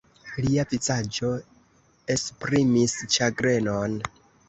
[0.45, 1.29] Lia vizaĝo
[2.17, 3.99] esprimis ĉagrenon.